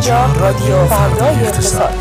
[0.00, 1.94] اینجا رادیو فردای اقتصاد.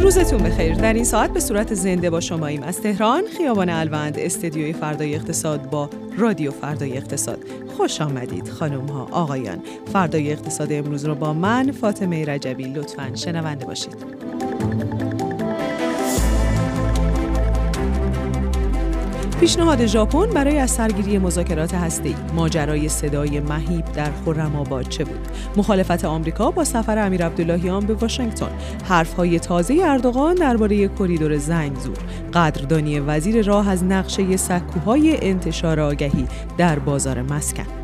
[0.00, 0.74] روزتون بخیر.
[0.74, 5.70] در این ساعت به صورت زنده با شماییم از تهران خیابان الوند استدیوی فردای اقتصاد
[5.70, 7.38] با رادیو فردای اقتصاد.
[7.76, 9.62] خوش آمدید خانم ها آقایان.
[9.92, 12.64] فردای اقتصاد امروز رو با من فاطمه رجبی.
[12.64, 14.21] لطفا شنونده باشید.
[19.42, 22.14] پیشنهاد ژاپن برای از سرگیری مذاکرات هسته‌ای.
[22.34, 28.50] ماجرای صدای مهیب در خرم‌آباد چه بود؟ مخالفت آمریکا با سفر امیر عبداللهیان به واشنگتن.
[28.84, 31.96] حرفهای تازه اردوغان درباره کریدور زنگزور
[32.34, 36.26] قدردانی وزیر راه از نقشه سکوهای انتشار آگهی
[36.58, 37.81] در بازار مسکن.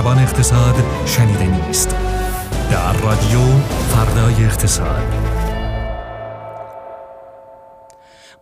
[0.00, 0.74] زربان اقتصاد
[1.06, 1.96] شنیده نیست.
[2.70, 3.40] در رادیو
[3.88, 5.02] فردای اقتصاد.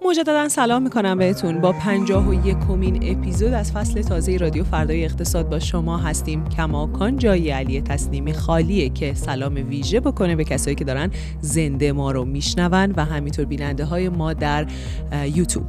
[0.06, 1.60] مجددا سلام می‌کنم بهتون.
[1.60, 6.48] با پنجاه و یکمین اپیزود از فصل تازه رادیو فردای اقتصاد با شما هستیم.
[6.48, 12.10] کماکان جای علی تسلیمی خالیه که سلام ویژه بکنه به کسایی که دارن زنده ما
[12.10, 14.66] رو میشنون و همینطور بیننده های ما در
[15.34, 15.66] یوتیوب.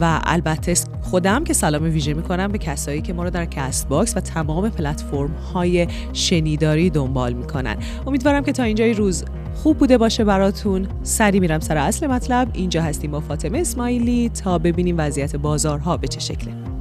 [0.00, 4.20] و البته خودم که سلام ویژه می‌کنم به کسایی که ما رو در Castbox و
[4.20, 7.76] تمام پلتفرم های شنیداری دنبال می‌کنن.
[8.06, 9.24] امیدوارم که تا اینجای روز
[9.54, 10.88] خوب بوده باشه براتون.
[11.02, 12.48] سریع میرم سر اصل مطلب.
[12.52, 16.77] اینجا هستیم با فاطمه اسماعیلی تا ببینیم وضعیت بازارها به چه شکله.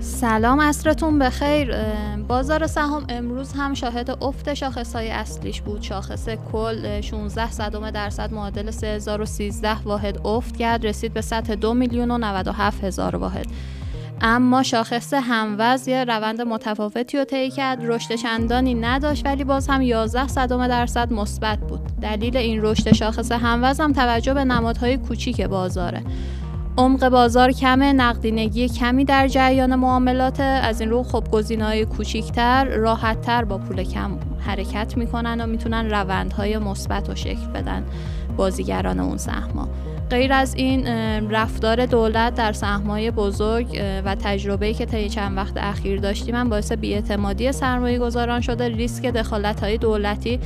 [0.00, 1.74] سلام عصرتون بخیر.
[2.28, 5.82] بازار سهام امروز هم شاهد افت شاخصهای اصلیش بود.
[5.82, 10.86] شاخص کل 16 صدم درصد معادل 3013 واحد افت کرد.
[10.86, 13.46] رسید به سطح 2 میلیون و 97 هزار واحد.
[14.20, 17.78] اما شاخص هموز یه روند متفاوتی رو طی کرد.
[17.82, 21.80] رشد چندانی نداشت ولی باز هم 11 صدم درصد مثبت بود.
[22.02, 26.02] دلیل این رشد شاخص هموز هم توجه به نمادهای کوچیک بازاره.
[26.80, 33.44] عمق بازار کمه نقدینگی کمی در جریان معاملات از این رو خب گزینه‌های کوچیکتر راحتتر
[33.44, 37.84] با پول کم حرکت می‌کنن و می‌تونن روندهای مثبت و شکل بدن
[38.36, 39.68] بازیگران اون سهما.
[40.10, 40.86] غیر از این
[41.30, 46.72] رفتار دولت در سهمای بزرگ و تجربه‌ای که طی چند وقت اخیر داشتیم من باعث
[46.72, 48.68] بیاعتمادی سرمایه گذاران شده.
[48.68, 50.40] ریسک دخالت های دولتی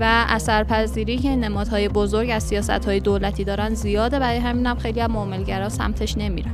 [0.00, 4.18] و اثرپذیری که نمادهای بزرگ از سیاست دولتی دارن زیاده.
[4.18, 6.52] برای همین هم خیلی هم معاملگرا سمتش نمیرن.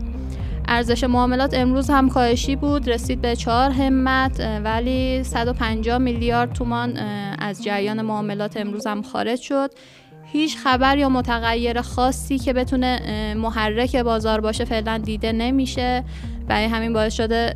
[0.68, 2.90] ارزش معاملات امروز هم کاهشی بود.
[2.90, 6.96] رسید به چهار همت ولی 150 میلیارد تومان
[7.38, 9.70] از جریان معاملات امروز هم خارج شد.
[10.24, 16.04] هیچ خبر یا متغیر خاصی که بتونه محرک بازار باشه فعلا دیده نمیشه.
[16.52, 17.52] برای همین باعث شده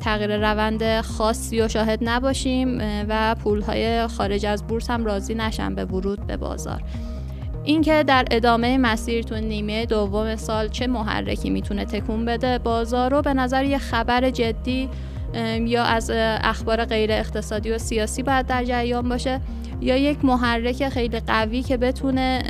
[0.00, 2.78] تغییر روند خاصی و شاهد نباشیم
[3.08, 6.82] و پولهای خارج از بورس هم راضی نشن به ورود به بازار.
[7.64, 13.22] اینکه در ادامه مسیر تو نیمه دوم سال چه محرکی می‌تونه تکون بده بازار رو
[13.22, 14.88] به نظر یه خبر جدی
[15.64, 19.40] یا از اخبار غیر اقتصادی و سیاسی باید در جریان باشه
[19.80, 22.42] یا یک محرک خیلی قوی که بتونه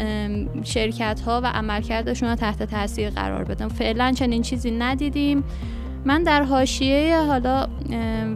[0.65, 5.45] شرکت ها و عملکردشون رو تحت تاثیر قرار بدن فعلا چنین چیزی ندیدیم.
[6.05, 7.67] من در حاشیه حالا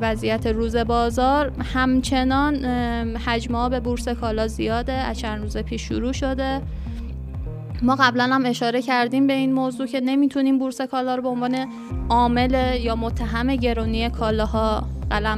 [0.01, 2.65] وضعیت روز بازار همچنان
[3.17, 6.63] حجمها به بورس کالا زیاده از چند روز پیش شروع شده.
[7.83, 11.67] ما قبلا هم اشاره کردیم به این موضوع که نمی‌تونیم بورس کالا رو به عنوان
[12.09, 14.87] عامل یا متهم گرونی کالاها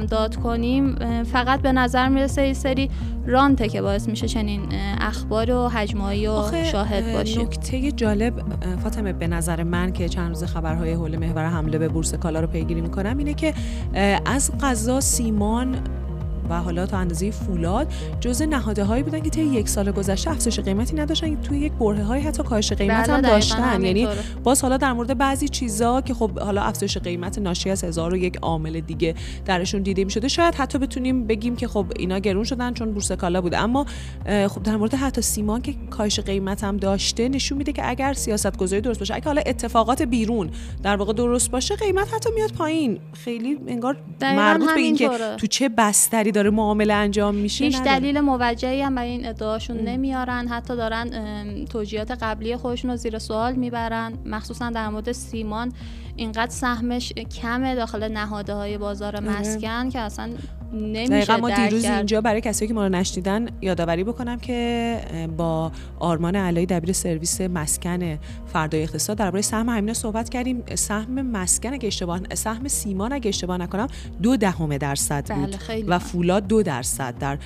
[0.09, 2.89] داد کنیم فقط به نظر می‌رسه این سری
[3.25, 4.61] رانته که باعث میشه چنین
[5.01, 7.41] اخبار و حجمایی و شاهد باشیم.
[7.41, 8.33] نکته جالب
[8.83, 12.47] فاطمه به نظر من که چند روز خبرهای حول محور حمله به بورس کالا رو
[12.47, 13.53] پیگیری می‌کنم اینه که
[14.25, 15.75] از قضا سیمان
[16.49, 20.59] و حالا تا اندازه فولاد جزء نهاده هایی بودن که طی یک سال گذشته افزایش
[20.59, 23.83] قیمتی نداشتن توی یک بره های حتی کاهش قیمت هم بله، داشتن.
[23.83, 24.07] یعنی
[24.43, 28.17] باز حالا در مورد بعضی چیزا که خب حالا افزایش قیمت ناشی از هزار و
[28.17, 29.15] یک عامل دیگه
[29.45, 30.27] درشون دیده می شده.
[30.27, 33.85] شاید حتی بتونیم بگیم که خب اینا گرون شدن چون بورس کالا بوده اما
[34.25, 38.57] خب در مورد حتی سیمان که کاهش قیمت هم داشته نشون میده که اگر سیاست
[38.57, 40.49] گذاری درست باشه اگه حالا اتفاقات بیرون
[40.83, 42.99] در واقع درست باشه قیمت حتی میاد پایین.
[43.13, 48.81] خیلی انگار مربوط به اینکه تو چه بستری داره معامله انجام میشه هیچ دلیل موجهی
[48.81, 50.47] هم برای این ادعاشون نمیارن.
[50.47, 51.09] حتی دارن
[51.65, 54.13] توجیهات قبلی خودشون رو زیر سوال می‌برن.
[54.25, 55.71] مخصوصا در مورد سیمان
[56.15, 60.29] اینقدر سهمش کمه داخل نهاده های بازار مسکن که اصلا
[60.73, 64.99] نمیشه ما دیروز اینجا برای کسایی که ما رو نشنیدن یادآوری بکنم که
[65.37, 70.63] با آرمان علایی دبیر سرویس مسکن فردای اقتصاد درباره سهم همینا صحبت کردیم.
[70.75, 73.87] سهم مسکن اگه اشتباه سهم سیمان اگه اشتباه نکنم
[74.21, 77.37] دو دهم درصد بود بله و فولاد دو درصد در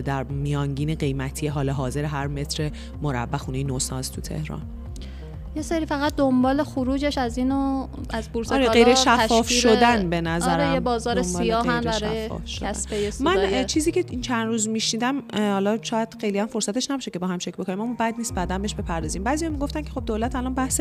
[0.00, 2.70] در میانگین قیمتی حال حاضر هر متر
[3.02, 4.79] مربع خونه نوساز تو تهران.
[5.56, 10.60] یه سری فقط دنبال خروجش از اینو از بورس آره غیر شفاف شدن به نظرم.
[10.60, 12.28] آره یه بازار سیاه هم برای
[12.60, 17.18] کسب من چیزی که این چند روز میشیدم حالا شاید خیلی هم فرصتش نباشه که
[17.18, 19.24] با هم چک بکنیم اما بد نیست بعدا بهش بپردازیم.
[19.24, 20.80] بعضی هم می‌گفتن که خب دولت الان بحث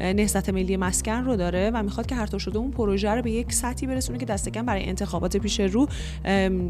[0.00, 3.30] نهضت ملی مسکن رو داره و می‌خواد که هر طور شده اون پروژه رو به
[3.30, 5.88] یک سطحی برسونه که دست کم برای انتخابات پیش رو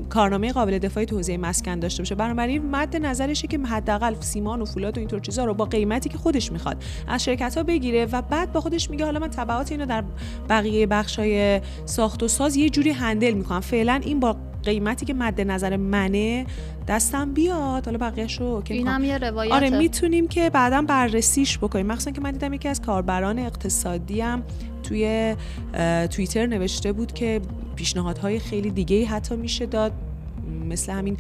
[0.09, 2.15] کارنامه قابل دفاعی تو حوزه مسکن داشته باشه.
[2.15, 6.19] بنابراین مد نظرشه که حداقل سیمان و فولاد و اینطور چیزا رو با قیمتی که
[6.19, 9.87] خودش می‌خواد از شرکت ها بگیره و بعد با خودش میگه حالا من تبعات اینو
[9.87, 10.05] در
[10.49, 10.89] بقیه
[11.19, 13.61] های ساخت و ساز یه جوری هندل می‌کنم.
[13.61, 16.47] فعلا این با قیمتی که مد نظر منه
[16.89, 17.85] دستم بیاد.
[17.85, 21.87] حالا بقیه‌شو که اینم یه روایت آره می‌تونیم که بعدا بررسیش بکنیم.
[21.87, 24.43] مخصوصا که من دیدم یکی از کاربران اقتصادی هم
[24.83, 25.37] توی
[26.11, 27.41] توییتر نوشته بود که
[27.77, 29.93] پیشنهادهای خیلی دیگه حتی میشه داد.
[30.69, 31.17] مثل همین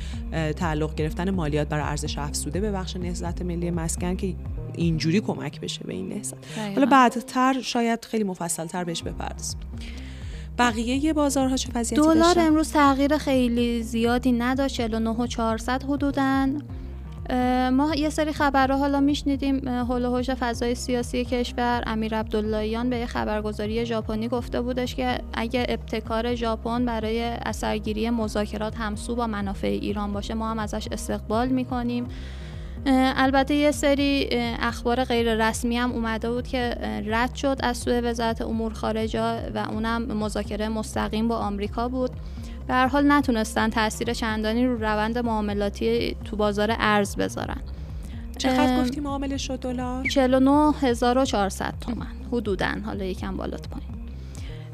[0.56, 2.60] تعلق گرفتن مالیات برای ارزش افزوده.
[2.60, 4.34] به بخش نهضت ملی مسکن که
[4.80, 6.36] اینجوری کمک بشه به این نهضت
[6.74, 9.60] حالا بعدتر شاید خیلی مفصلتر بهش بپردازیم.
[10.58, 16.58] بقیه بازارها چه وضعیتی دلار امروز تغییر خیلی زیادی نداشت 49 و 400 حدودن
[17.70, 21.82] ما یه سری خبرها حالا میشنیدیم هول و فضای سیاسی کشور.
[21.86, 28.76] امیر عبداللهیان به یه خبرگزاری ژاپنی گفته بودش که اگه ابتکار ژاپن برای اثرگیری مذاکرات
[28.76, 32.06] همسو با منافع ایران باشه ما هم ازش استقبال می‌کنیم.
[32.86, 34.28] البته یه سری
[34.60, 39.66] اخبار غیر رسمی هم اومده بود که رد شد از سوی وزارت امور خارجه و
[39.70, 42.10] اونم مذاکره مستقیم با آمریکا بود.
[42.66, 47.60] به هر حال نتونستن تاثیر چندانی رو روند معاملاتی تو بازار ارز بذارن.
[48.38, 52.06] چقدر گفتی معامله شد دلار؟ 49400 تومن.
[52.32, 53.99] حدودا حالا یکم بالات پایین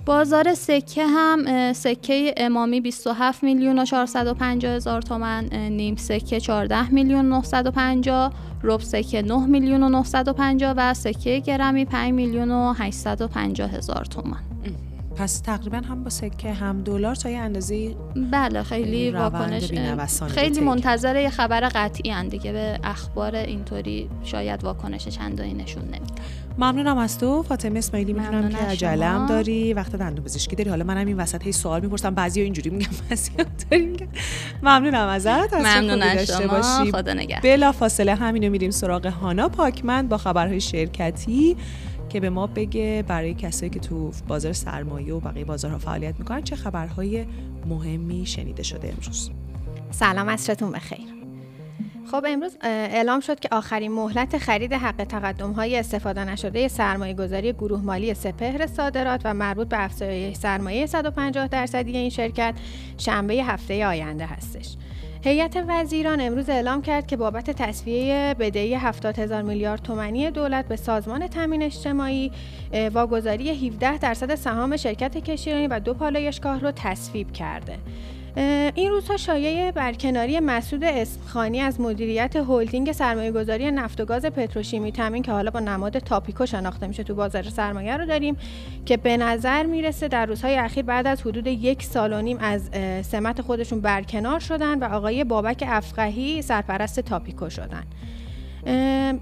[0.06, 7.28] بازار سکه هم سکه امامی 27 میلیون و 450 هزار تومن نیم سکه 14 میلیون
[7.28, 8.32] 950
[8.62, 14.55] رب سکه 9 میلیون و 950 و سکه گرمی 5 میلیون و 850 هزار تومن.
[15.16, 17.94] پس تقریبا هم با سکه هم دلار تا یه اندازه
[18.30, 19.70] بله خیلی واکنش
[20.28, 22.52] خیلی منتظر یه خبر قطعی اند دیگه.
[22.52, 26.22] به اخبار اینطوری شاید واکنش چندانی نشون نمیده.
[26.58, 30.70] ممنونم از تو فاطمه اسماعیلی می‌دونم که عجلم داری وقت دندون پزشکی داری.
[30.70, 33.30] حالا منم این وسط هی سوال می‌پرسم بعضی اینجوری میگم بعضی
[33.70, 33.96] داری
[34.62, 36.62] ممنونم ازت ممنون از شما.
[36.92, 37.40] خدا نگهدار.
[37.40, 41.56] بلا فاصله همینو میریم سراغ هانا پاکمند با خبرهای شرکتی.
[42.08, 46.42] که به ما بگه برای کسایی که تو بازار سرمایه و بقیه بازارها فعالیت می‌کنن
[46.42, 47.26] چه خبرهای
[47.66, 49.30] مهمی شنیده شده امروز
[49.90, 51.16] سلام عصرتون بخیر
[52.10, 57.52] خب امروز اعلام شد که آخرین مهلت خرید حق تقدم های استفاده نشده سرمایه گذاری
[57.52, 62.54] گروه مالی سپهر صادرات و مربوط به افزایش سرمایه 150 درصدی این شرکت
[62.98, 64.76] شنبه هفته آینده هستش.
[65.24, 70.76] هیئت وزیران امروز اعلام کرد که بابت تصفیه بدهی 70 هزار میلیارد تومانی دولت به
[70.76, 72.32] سازمان تامین اجتماعی
[72.92, 77.78] واگذاری 17 درصد سهام شرکت کشتیرانی و دو پالایشگاه رو تصویب کرده.
[78.36, 84.92] این روزها شایعه برکناری مسعود اسمخانی از مدیریت هلدینگ سرمایه گذاری نفت و گاز پتروشیمی
[84.92, 88.36] تامین که حالا با نماد تاپیکو شناخته میشه تو بازار سرمایه رو داریم
[88.86, 92.70] که به نظر می‌رسه در روزهای اخیر بعد از حدود یک سال و نیم از
[93.06, 97.84] سمت خودشون برکنار شدن و آقای بابک افقهی سرپرست تاپیکو شدن.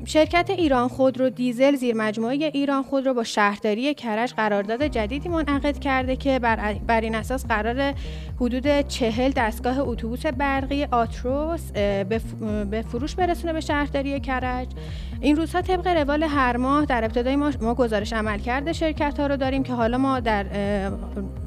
[0.05, 6.17] شرکت ایران خودرو دیزل زیر مجموعه ایران خودرو با شهرداری کرج قرارداد جدیدی منعقد کرده
[6.17, 7.95] که بر, بر این اساس قرار
[8.41, 14.69] حدود چهل دستگاه اتوبوس برقی آتروس به فروش برسونه به شهرداری کرج.
[15.25, 19.27] این روزها طبق روال هر ماه در ابتدای ما, ما گزارش عمل کرده شرکت ها
[19.27, 20.47] رو داریم که حالا ما در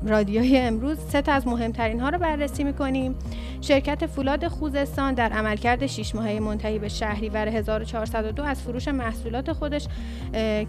[0.06, 3.16] رادیوی امروز سه تا از مهمترین ها رو بررسی می‌کنیم.
[3.62, 9.88] شرکت فولاد خوزستان در عملکرد 6 ماهه منتهی به شهریور 1402 از فروش محصولات خودش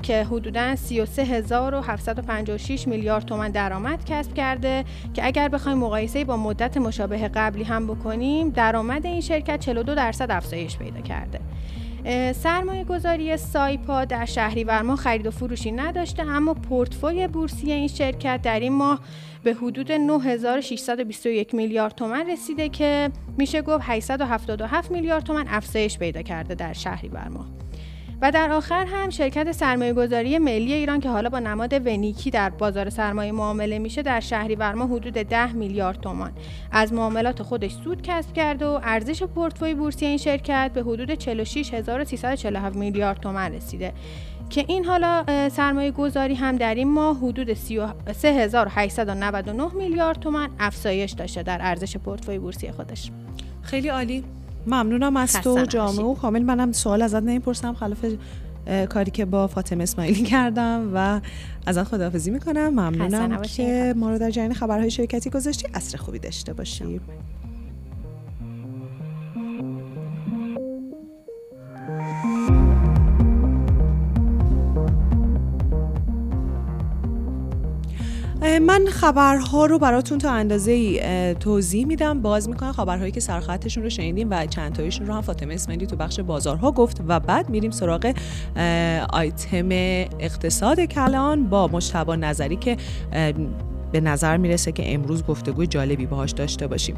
[0.03, 4.85] که حدوداً 33756 میلیارد تومان درآمد کسب کرده
[5.15, 10.31] که اگر بخوایم مقایسه با مدت مشابه قبلی هم بکنیم درآمد این شرکت 42 درصد
[10.31, 11.41] افزایش پیدا کرده.
[12.33, 18.43] سرمایه گذاری سایپا در شهریور ماه خرید و فروشی نداشته اما پورتفوی بورسی این شرکت
[18.43, 19.01] در این ماه
[19.43, 26.55] به حدود 9621 میلیارد تومن رسیده که میشه گفت 877 میلیارد تومن افزایش پیدا کرده
[26.55, 27.47] در شهریور ماه
[28.23, 32.51] و در آخر هم شرکت سرمایه گذاری ملی ایران که حالا با نماد ونیکی در
[32.51, 36.33] بازار سرمایه معامله میشه در شهریور ماه حدود 10 میلیارد تومان.
[36.73, 42.77] از معاملات خودش سود کسب کرده و ارزش پورتفوی بورسی این شرکت به حدود 46347
[42.77, 43.93] میلیارد تومان رسیده
[44.51, 51.43] که این حالا سرمایه گذاری هم در این ماه حدود 3899 میلیارد تومان افزایش داشته
[51.43, 53.11] در ارزش پورتفوی بورسی خودش.
[53.63, 54.38] خیلی عالی.
[54.67, 56.43] ممنونم از تو جامعه و کامل.
[56.43, 57.75] منم سوال ازت نمی‌پرسم.
[57.75, 58.05] خلاف
[58.89, 61.21] کاری که با فاطمه اسماعیلی کردم و
[61.67, 62.69] ازت خداحافظی می‌کنم.
[62.69, 65.69] ممنونم که ما رو در جریان خبرهای شرکتی گذاشتی.
[65.75, 67.01] اصر خوبی داشته باشی.
[78.59, 81.01] من خبرها رو براتون تا اندازه
[81.41, 82.23] توضیح میدم.
[82.23, 85.97] باز می‌کنم خبرهایی که سرخطشون رو شنیدیم و چند تایشون رو هم فاطمه اسماعیلی تو
[85.97, 88.15] بخش بازارها گفت و بعد میریم سراغ
[89.13, 89.69] آیتم
[90.19, 92.77] اقتصاد کلان با مشتبه نظری که
[93.93, 96.97] به نظر می‌رسه که امروز گفتگوی جالبی باهاش داشته باشیم.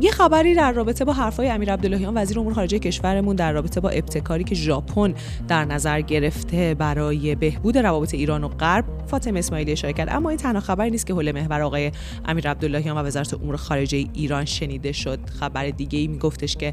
[0.00, 3.88] یه خبری در رابطه با حرفای امیر عبداللهیان وزیر امور خارجه کشورمون در رابطه با
[3.88, 5.14] ابتکاری که ژاپن
[5.48, 10.08] در نظر گرفته برای بهبود روابط ایران و غرب فاطمه اسماعیلی اشاره کرد.
[10.10, 11.92] اما این تنها خبری نیست که حول محور آقای
[12.24, 15.18] امیر عبداللهیان و وزارت امور خارجه ایران شنیده شد.
[15.40, 16.72] خبر دیگه ای میگفتش که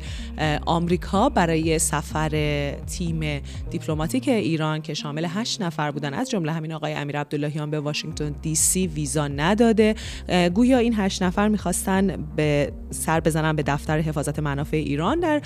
[0.66, 2.30] آمریکا برای سفر
[2.72, 7.80] تیم دیپلماتیک ایران که شامل 8 نفر بودن از جمله همین آقای امیر عبداللهیان به
[7.80, 9.96] واشنگتن دی سی ویزا نداده.
[10.54, 15.42] گویا این هشت نفر می‌خواستن به سر بزنن به دفتر حفاظت منافع ایران در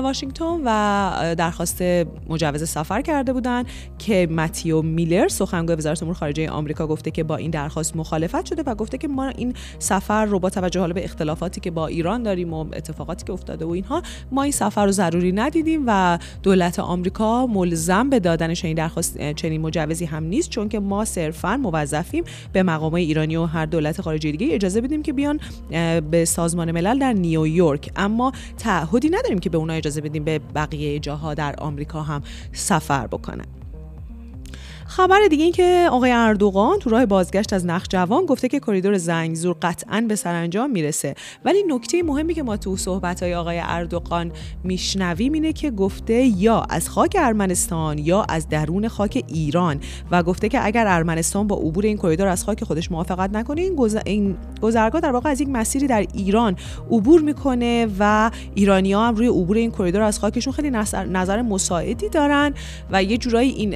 [0.00, 1.82] واشنگتن و درخواست
[2.28, 3.64] مجوز سفر کرده بودن
[3.98, 8.62] که متیو میلر سخنگوی وزارت امور خارجه آمریکا گفته که با این درخواست مخالفت شده
[8.66, 12.52] و گفته که ما این سفر رو با توجه به اختلافاتی که با ایران داریم
[12.52, 14.02] و اتفاقاتی که افتاده و اینها
[14.32, 19.60] ما این سفر رو ضروری ندیدیم و دولت آمریکا ملزم به دادن چنین درخواست چنین
[19.60, 24.32] مجوزی هم نیست چون که ما صرفا موظفیم به مقام ایرانی و هر دولت خارجی
[24.32, 25.40] دیگه اجازه بدیم که بیان
[26.10, 27.90] به سازمان ملل در نیویورک.
[27.96, 33.06] اما تعهدی نداریم که به اونها اجازه بدیم به بقیه جاها در آمریکا هم سفر
[33.06, 33.46] بکنن.
[34.88, 39.56] خبر دیگه این که آقای اردوغان تو راه بازگشت از جوان گفته که کریدور زنگزور
[39.62, 41.14] قطعا به سرانجام می‌رسه.
[41.44, 44.32] ولی نکته مهمی که ما تو صحبت های آقای اردوغان
[44.64, 49.80] میشنویم اینه که گفته یا از خاک ارمنستان یا از درون خاک ایران
[50.10, 53.60] و گفته که اگر ارمنستان با عبور این کریدور از خاک خودش موافقت نکنه
[54.04, 56.56] این, گذرگاه در واقع از یک مسیری در ایران
[56.90, 62.08] عبور می‌کنه و ایرانی ها هم روی عبور این کریدور از خاکشون خیلی نظر مساعدی
[62.08, 62.54] دارن
[62.90, 63.74] و یه جورایی این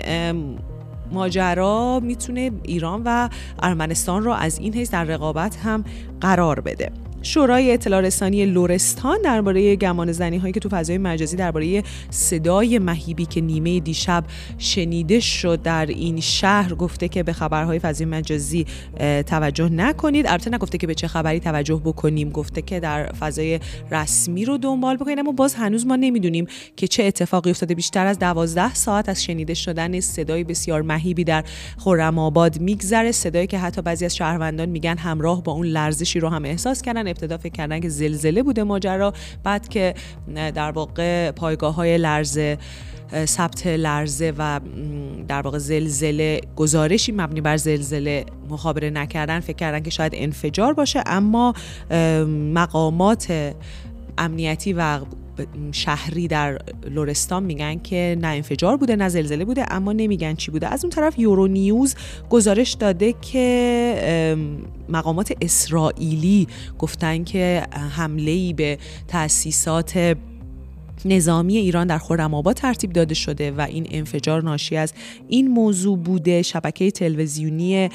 [1.12, 3.28] ماجرا می‌تونه ایران و
[3.62, 5.84] ارمنستان رو از این حیث در رقابت هم
[6.20, 7.01] قرار بده.
[7.22, 13.26] شورای اطلاع رسانی لورستان درباره گمان زنی هایی که تو فضای مجازی درباره صدای مهیبی
[13.26, 14.24] که نیمه دیشب
[14.58, 18.66] شنیده شد در این شهر گفته که به خبرهای فضای مجازی
[19.26, 20.26] توجه نکنید.
[20.26, 22.30] البته نگفته که به چه خبری توجه بکنیم.
[22.30, 23.60] گفته که در فضای
[23.90, 27.74] رسمی رو دنبال بکنید اما باز هنوز ما نمی‌دونیم که چه اتفاقی افتاده.
[27.74, 31.44] بیشتر از دوازده ساعت از شنیده شدن صدای بسیار مهیبی در
[31.78, 33.12] خرم آباد میگذره.
[33.12, 37.11] صدایی که حتی بعضی از شهروندان میگن همراه با اون لرزشی رو هم احساس کردن.
[37.12, 39.12] ابتدا فکر کردن که زلزله بوده ماجرا
[39.44, 39.94] بعد که
[40.54, 42.58] در واقع پایگاه های لرزه
[43.24, 44.60] ثبت لرزه و
[45.28, 51.02] در واقع زلزله گزارشی مبنی بر زلزله مخابره نکردن فکر کردن که شاید انفجار باشه
[51.06, 51.54] اما
[52.54, 53.54] مقامات
[54.18, 55.00] امنیتی و
[55.72, 56.58] شهری در
[56.90, 60.68] لورستان میگن که نه انفجار بوده نه زلزله بوده اما نمیگن چی بوده.
[60.68, 61.94] از اون طرف یورو نیوز
[62.30, 64.36] گزارش داده که
[64.88, 66.48] مقامات اسرائیلی
[66.78, 70.16] گفتن که حمله ای به تاسیسات
[71.04, 74.92] نظامی ایران در خرم ترتیب داده شده و این انفجار ناشی از
[75.28, 76.42] این موضوع بوده.
[76.42, 77.88] شبکه تلویزیونی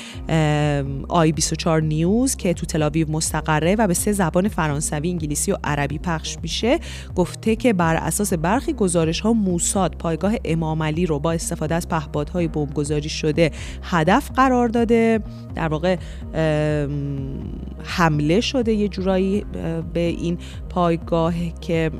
[1.07, 5.97] آی 24 نیوز که تو تلاویو مستقره و به سه زبان فرانسوی، انگلیسی و عربی
[5.97, 6.79] پخش میشه
[7.15, 11.87] گفته که بر اساس برخی گزارش ها موساد پایگاه امام علی رو با استفاده از
[11.87, 13.51] پهپادهای بمبگذاری شده
[13.83, 15.19] هدف قرار داده.
[15.55, 15.97] در واقع
[17.83, 19.45] حمله شده یه جورایی
[19.93, 20.37] به این
[20.69, 21.91] پایگاه که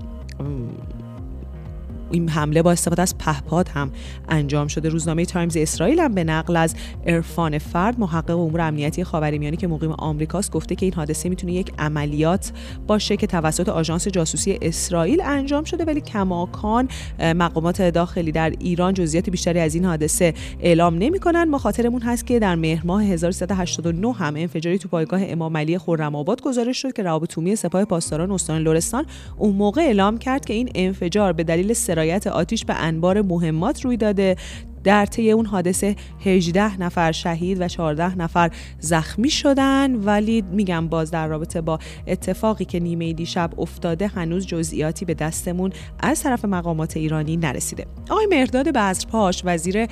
[2.11, 3.91] این حمله با استفاده از پهپاد هم
[4.29, 4.89] انجام شده.
[4.89, 6.75] روزنامه تایمز اسرائیل هم به نقل از
[7.07, 11.71] عرفان فرد محقق امور امنیتی خاورمیانه که مقیم آمریکاست گفته که این حادثه می‌تونه یک
[11.79, 12.51] عملیات
[12.87, 16.87] باشه که توسط آژانس جاسوسی اسرائیل انجام شده ولی کماکان
[17.19, 21.43] مقامات داخلی در ایران جزئیات بیشتری از این حادثه اعلام نمی‌کنن.
[21.43, 26.41] ما خاطرمون هست که در مهر ماه 1389 هم انفجاری تو پایگاه امام علی خرم‌آباد
[26.41, 29.05] گزارش شد که روابط سپاه پاسداران استان لرستان
[29.37, 33.97] اون موقع اعلام کرد که این انفجار به دلیل سرایت آتیش به انبار مهمات روی
[33.97, 34.35] داده.
[34.83, 39.95] در طی اون حادثه 18 نفر شهید و 14 نفر زخمی شدن.
[39.95, 45.71] ولی میگم باز در رابطه با اتفاقی که نیمه دیشب افتاده هنوز جزئیاتی به دستمون
[45.99, 47.85] از طرف مقامات ایرانی نرسیده.
[48.09, 49.87] آقای مرداد بزرپاش وزیر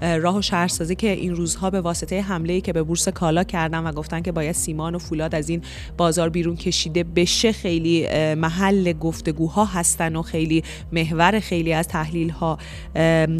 [0.00, 3.92] راه و شهرسازی که این روزها به واسطه حمله که به بورس کالا کردن و
[3.92, 5.62] گفتن که باید سیمان و فولاد از این
[5.96, 12.58] بازار بیرون کشیده بشه خیلی محل گفتگوها هستن و خیلی محور خیلی از تحلیل ها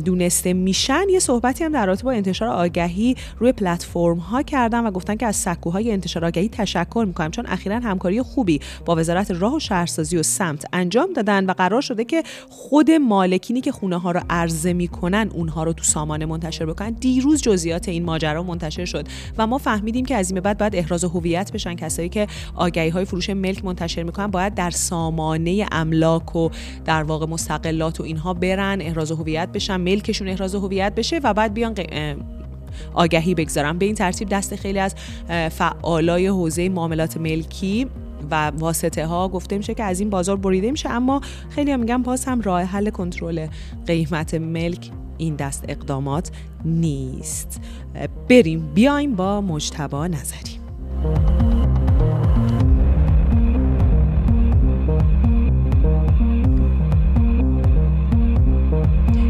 [0.05, 1.03] دونسته میشن.
[1.11, 5.27] یه صحبتی هم در رابطه با انتشار آگهی روی پلتفرم ها کردن و گفتن که
[5.27, 10.17] از سکوهای انتشار آگهی تشکر می‌کنم چون اخیرا همکاری خوبی با وزارت راه و شهرسازی
[10.17, 14.73] و سمت انجام دادن و قرار شده که خود مالکینی که خونه ها رو عرضه
[14.73, 16.91] می‌کنن اونها رو تو سامانه منتشر بکنن.
[16.91, 19.07] دیروز جزئیات این ماجرا منتشر شد
[19.39, 21.75] و ما فهمیدیم که از این بعد بعد احراز هویت بشن.
[21.75, 26.49] کسایی که آگهی های فروش ملک منتشر می‌کنن باید در سامانه املاک و
[26.85, 31.55] در واقع مستقلات و اینها برن احراز هویت بشن ملکشون احراز هویت بشه و بعد
[31.55, 31.75] بیان
[32.95, 33.79] آگهی بگذارن.
[33.79, 34.95] به این ترتیب دست خیلی از
[35.51, 37.87] فعالای حوزه معاملات ملکی
[38.31, 40.89] و واسطه ها گفته میشه که از این بازار بریده میشه.
[40.89, 43.47] اما خیلی هم میگن باز هم راه حل کنترل
[43.87, 46.31] قیمت ملک این دست اقدامات
[46.65, 47.61] نیست.
[48.29, 50.61] بریم بیایم با مجتبا نظری.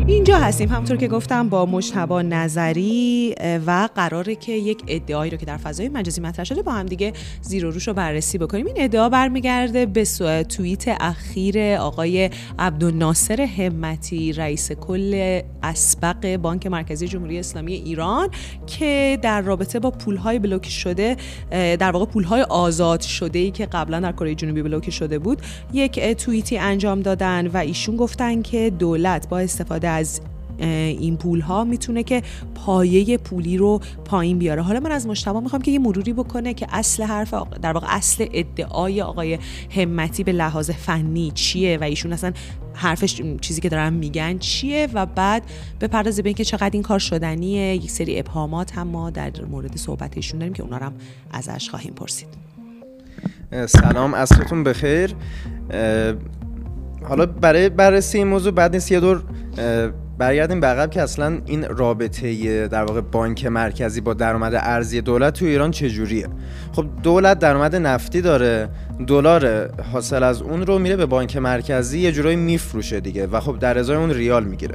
[0.07, 0.69] اینجا هستیم.
[0.69, 3.35] همونطور که گفتم با مشتبا نظری
[3.67, 7.13] و قراره که یک ادعایی رو که در فضای مجازی مطرح شده با هم دیگه
[7.43, 8.67] زیر و روش رو بررسی بکنیم.
[8.67, 10.05] این ادعا برمیگرده به
[10.49, 18.29] توییت اخیر آقای عبدالناصر همتی رئیس کل اسبق بانک مرکزی جمهوری اسلامی ایران
[18.67, 21.17] که در رابطه با پولهای بلوک شده
[21.51, 25.43] در واقع پولهای آزاد شده ای که قبلا در کره جنوبی بلوک شده بود
[25.73, 30.21] یک توییتی انجام دادن و ایشون گفتن که دولت با استفاده از
[30.61, 32.23] این پول ها می‌تونه که
[32.55, 34.63] پایه پولی رو پایین بیاره.
[34.63, 38.27] حالا من از مشتبه می‌خوام که یه مروری بکنه که اصل حرف در واقع اصل
[38.33, 39.39] ادعای آقای
[39.71, 42.33] همتی به لحاظ فنی چیه و ایشون اصلا
[42.75, 45.43] حرفش چیزی که دارن میگن چیه و بعد
[45.79, 47.75] به پردازه به اینکه چقدر این کار شدنیه.
[47.75, 50.93] یک سری ابهامات هم ما در مورد صحبتشون داریم که اونا هم
[51.31, 52.29] ازش خواهیم پرسید.
[53.67, 55.15] سلام اصلتون بخیر.
[57.03, 59.23] حالا برای بررسی این موضوع بعد نیست یه دور
[60.19, 65.35] برگردیم به عقب که اصلا این رابطه در واقع بانک مرکزی با درآمد ارزی دولت
[65.35, 66.29] تو ایران چجوریه
[66.73, 68.69] خب دولت درآمد نفتی داره
[69.07, 73.59] دلار حاصل از اون رو میره به بانک مرکزی یه جورایی میفروشه دیگه و خب
[73.59, 74.75] در ازای اون ریال می‌گیره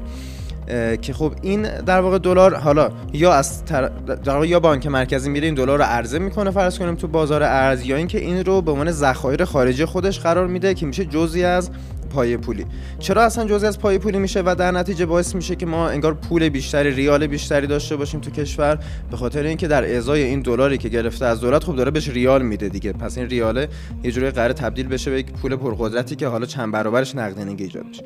[1.01, 3.65] که خب این در واقع دلار حالا یا از.
[3.65, 3.91] در
[4.25, 7.85] واقع یا بانک مرکزی میره این دلار رو عرضه می‌کنه فرض کنیم تو بازار ارز
[7.85, 11.69] یا اینکه این رو به عنوان ذخایر خارجی خودش قرار میده که میشه جزئی از
[12.15, 12.65] پای پولی.
[12.99, 16.13] چرا اصلا جزئی از پای پولی میشه و در نتیجه باعث میشه که ما انگار
[16.13, 18.80] پول بیشتری ریال بیشتری داشته باشیم تو کشور؟
[19.12, 22.41] به خاطر اینکه در ازای این دلاری که گرفته از دولت خب داره بهش ریال
[22.41, 22.93] میده دیگه.
[22.93, 23.67] پس این ریاله
[24.04, 27.89] یه جوری قرار تبدیل بشه به یک پول پرقدرتی که حالا چند برابرش نقدینگی ایجاد
[27.89, 28.04] بشه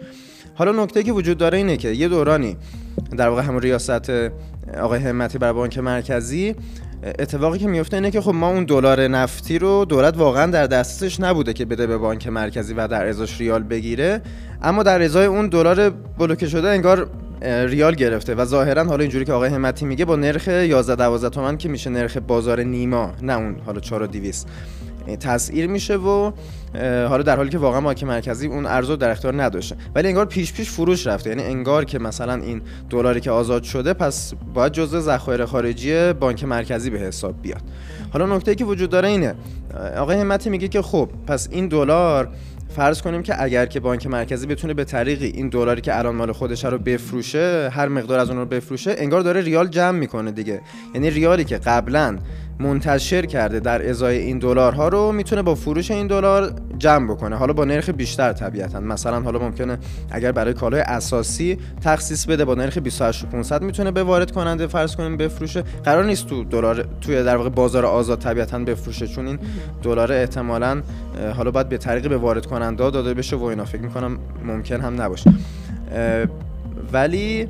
[0.56, 2.58] حالا نکته که وجود داره اینه که یه دورانی
[3.18, 4.12] در واقع همون ریاست
[4.82, 6.56] آقای همتی بر بانک مرکزی
[7.04, 11.20] اتفاقی که میفته اینه که خب ما اون دلار نفتی رو دولت واقعا در دستش
[11.20, 14.22] نبوده که بده به بانک مرکزی و در ازاش ریال بگیره.
[14.62, 17.10] اما در ازای اون دلار بلوکه شده انگار
[17.42, 21.58] ریال گرفته و ظاهرا حالا اینجوری که آقای همتی میگه با نرخ 11 12 تومن
[21.58, 24.48] که میشه نرخ بازار نیما نه اون حالا 4 200
[25.18, 26.32] تسعیر میشه و
[26.84, 29.76] حالا در حالی که واقعا بانک مرکزی اون ارزو در اختیار نداشته.
[29.96, 31.30] ولی انگار پیش پیش فروش رفته.
[31.30, 36.44] یعنی انگار که مثلا این دلاری که آزاد شده پس باید جزء ذخایر خارجی بانک
[36.44, 37.62] مرکزی به حساب بیاد.
[38.14, 39.36] حالا نکته که وجود داره اینه
[39.98, 42.30] آقای همتی میگه که خب پس این دلار
[42.76, 46.32] فرض کنیم که اگر که بانک مرکزی بتونه به طریقی این دلاری که الان مال
[46.32, 50.62] خودش رو بفروشه هر مقدار از اون رو بفروشه انگار داره ریال جمع می‌کنه دیگه.
[50.94, 52.18] یعنی ریالی که قبلا
[52.60, 57.36] منتشر کرده در ازای این دلارها رو می‌تونه با فروش این دلار جمع بکنه.
[57.36, 58.80] حالا با نرخ بیشتر طبیعتا.
[58.80, 59.78] مثلا حالا ممکنه
[60.12, 65.18] اگر برای کالای اساسی تخصیص بده با نرخ 28500 می‌تونه به وارد کننده فرض کنیم
[65.18, 65.62] بفروشه.
[65.62, 69.40] قرار نیست تو دلار توی در واقع بازار آزاد طبیعتا بفروشه چون این
[69.84, 70.82] دلار احتمالا
[71.36, 73.66] حالا باید به طریقی به وارد کننده داده بشه و اینا.
[73.66, 75.34] فکر می‌کنم ممکن هم نباشه.
[76.94, 77.48] ولی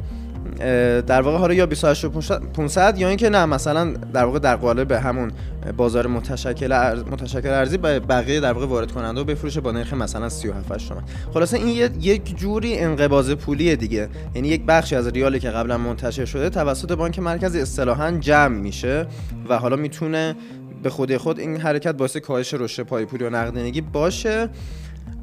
[1.08, 5.32] در واقع حالا یا 28 500 یا اینکه نه مثلا در واقع در قالب همون
[5.78, 10.30] بازار متشکل ارز متشکل ارزی بقیه در واقع وارد کننده و بفروشه با نرخ مثلا
[10.30, 11.02] 37 تومن.
[11.34, 14.10] خلاصه این یک جوری انقباض پولی دیگه.
[14.36, 19.08] یعنی یک بخشی از ریالی که قبلا منتشر شده توسط بانک مرکزی اصطلاحا جمع میشه
[19.50, 20.36] و حالا می‌تونه
[20.84, 24.50] به خود خود این حرکت باعث کاهش رشد پای پولی و نقدینگی باشه.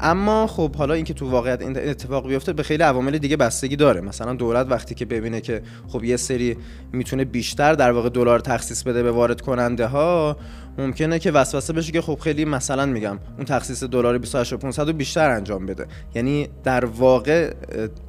[0.00, 4.00] اما خب حالا اینکه تو واقعیت این اتفاق بیفته به خیلی عوامل دیگه بستگی داره.
[4.00, 6.56] مثلا دولت وقتی که ببینه که خب یه سری
[6.92, 10.36] می‌تونه بیشتر در واقع دلار تخصیص بده به وارد کننده ها
[10.78, 15.30] ممکنه که وسوسه بشه که خب خیلی مثلا میگم اون تخصیص دلار 28500 رو بیشتر
[15.30, 15.86] انجام بده.
[16.14, 17.54] یعنی در واقع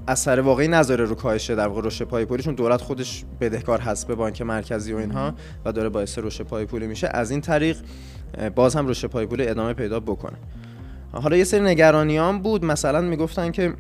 [0.08, 4.08] اثر واقعی نذاره رو کاهش در واقع رشد پای پولی چون دولت خودش بدهکار هست
[4.08, 5.34] به بانک مرکزی و اینها
[5.66, 7.10] و داره باعث رشد پای پولی میشه.
[7.14, 7.78] از این طریق
[8.56, 10.38] باز هم رشد پای پولی ادامه پیدا بکنه.
[11.12, 12.66] حالا یه سری نگرانیان بود.
[12.66, 13.74] مثلا می‌گفتن که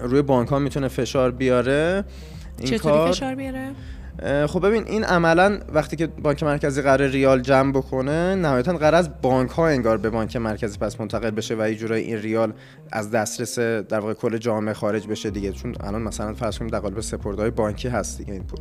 [0.00, 2.04] روی بانک ها می‌تونه فشار بیاره.
[2.58, 3.70] این چطوری فشار بیاره؟
[4.46, 9.10] خب ببین این عملا وقتی که بانک مرکزی قرار ریال جمع بکنه نهایتا قرار از
[9.22, 12.52] بانک ها انگار به بانک مرکزی پس منتقل بشه و یه این ریال
[12.92, 15.52] از دسترس در واقع کل جامعه خارج بشه دیگه.
[15.52, 18.60] چون الان مثلا فرض کنیم در قالب سپردهای بانکی هست دیگه این پول.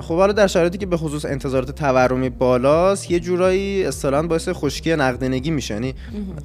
[0.00, 4.96] خب حالا در شرایطی که به خصوص انتظارات تورمی بالاست یه جورایی اصطلاحا باعث خشکی
[4.96, 5.74] نقدینگی میشه.
[5.74, 5.94] یعنی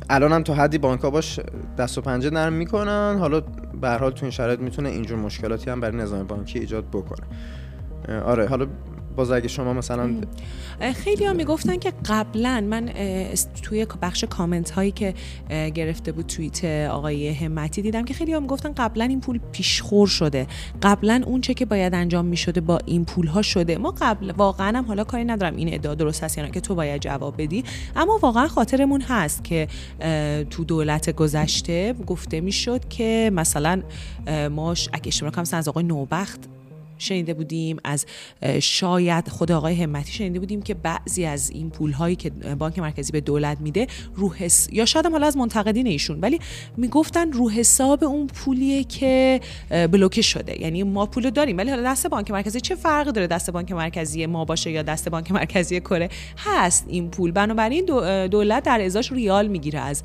[0.10, 1.40] الان هم تا حدی بانک باش
[1.78, 3.18] دست و پنجه نرم می‌کنن.
[3.20, 3.42] حالا
[3.82, 7.28] به هر حال تو این شرایط می‌تونه اینجور مشکلاتی هم برای نظام بانکی ایجاد بکنه.
[8.26, 8.68] آره حالا
[9.16, 10.16] باز اگه شما مثلا
[10.94, 12.90] خیلی ها می‌گفتن که قبلا من
[13.64, 15.14] توی بخش کامنت هایی که
[15.50, 20.48] گرفته بود توییت آقای همتی دیدم که خیلی ها می‌گفتن قبلا این پول پیشخور شده.
[20.82, 23.78] قبلا اون چه که باید انجام می‌شده با این پول ها شده.
[23.78, 27.02] ما قبل واقعا هم حالا کاری ندارم این ادعا درست هست یا که تو باید
[27.02, 27.64] جواب بدی.
[27.96, 29.68] اما واقعا خاطرمون هست که
[30.50, 33.82] تو دولت گذشته گفته می‌شد که مثلا
[34.52, 36.40] ما اگه اشتباه کنم از آقای نوبخت
[37.02, 38.06] شنیده بودیم از
[38.60, 43.12] شاید خود آقای همتی شنیده بودیم که بعضی از این پول هایی که بانک مرکزی
[43.12, 44.68] به دولت میده رو حس...
[44.72, 46.40] یا شاید حالا از منتقدین ایشون ولی
[46.78, 50.62] می‌گفتن رو حساب اون پولیه که بلوکه شده.
[50.62, 54.26] یعنی ما پول داریم ولی حالا دست بانک مرکزی چه فرقی داره دست بانک مرکزی
[54.26, 57.32] ما باشه یا دست بانک مرکزی کره؟ هست این پول.
[57.32, 57.86] بنابراین
[58.28, 60.04] دولت در ازاش ریال می‌گیره از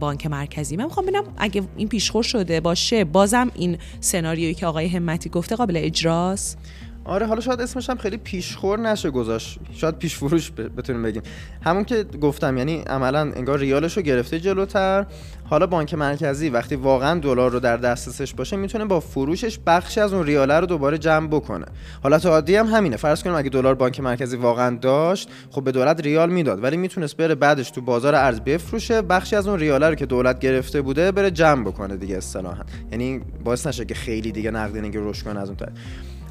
[0.00, 0.76] بانک مرکزی.
[0.76, 5.56] من می‌خوام ببینم اگه این پیشخور شده باشه بازم این سناریویی که آقای همتی گفته
[5.56, 6.58] قابل اجراست؟
[7.04, 9.58] آره حالا شاید اسمش هم خیلی پیشخور نشه گذاشت.
[9.72, 11.22] شاید پیش فروش بتونیم بگیم.
[11.62, 15.06] همون که گفتم یعنی عملا انگار ریالش رو گرفته جلوتر.
[15.44, 20.12] حالا بانک مرکزی وقتی واقعا دلار رو در دسترسش باشه می‌تونه با فروشش بخشی از
[20.12, 21.66] اون ریاله رو دوباره جمع بکنه.
[22.02, 22.96] حالت عادی هم همینه.
[22.96, 26.62] فرض کنیم اگه دلار بانک مرکزی واقعا داشت خب به دولت ریال می‌داد.
[26.62, 30.38] ولی می‌تونست بره بعدش تو بازار ارز بفروشه بخشی از اون ریاله رو که دولت
[30.38, 32.62] گرفته بوده بره جمع بکنه دیگه اصطلاحا.
[32.92, 35.72] یعنی باعث نشه که خیلی دیگه نقدینگی رشد کنه از اون طرف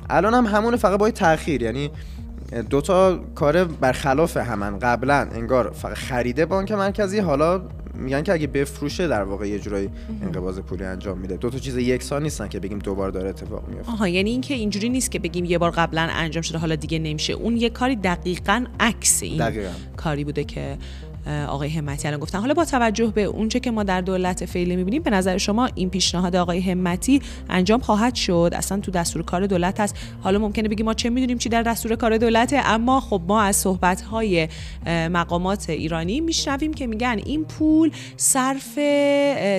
[0.09, 1.91] الان هم همون فقط با تاخیر یعنی
[2.69, 4.79] دو تا کار برخلاف همن.
[4.79, 7.61] قبلا انگار فقط خریده بانک مرکزی حالا
[7.93, 9.89] میگن که اگه بفروشه در واقع یه جورایی
[10.21, 11.37] انقباض پولی انجام میده.
[11.37, 13.91] دو تا چیز یکسان نیستن که بگیم دوبار داره اتفاق میفته.
[13.91, 17.33] آها یعنی اینکه اینجوری نیست که بگیم یه بار قبلا انجام شده حالا دیگه نمیشه.
[17.33, 19.69] اون یه کاری دقیقا عکس این دقیقا.
[19.97, 20.77] کاری بوده که
[21.47, 22.39] آقای همتی الان گفتن.
[22.39, 25.89] حالا با توجه به اونچه که ما در دولت فعلی می‌بینیم به نظر شما این
[25.89, 29.95] پیشنهاد آقای همتی انجام خواهد شد؟ اصلا تو دستور کار دولت هست.
[30.21, 33.55] حالا ممکنه بگیم ما چه می‌دونیم چی در دستور کار دولته اما خب ما از
[33.55, 34.47] صحبت های
[34.88, 38.75] مقامات ایرانی میشنویم که میگن این پول صرف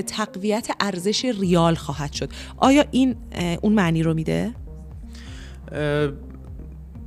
[0.06, 2.30] تقویت ارزش ریال خواهد شد.
[2.56, 3.16] آیا این
[3.62, 4.54] اون معنی رو میده؟